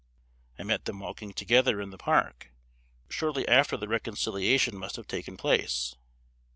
[0.57, 2.49] I met them walking together in the park,
[3.07, 5.95] shortly after the reconciliation must have taken place.